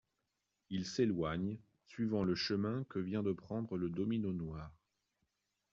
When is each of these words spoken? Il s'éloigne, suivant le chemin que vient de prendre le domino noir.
Il 0.71 0.87
s'éloigne, 0.87 1.59
suivant 1.85 2.23
le 2.23 2.33
chemin 2.33 2.83
que 2.89 2.97
vient 2.97 3.21
de 3.21 3.33
prendre 3.33 3.77
le 3.77 3.87
domino 3.91 4.33
noir. 4.33 4.71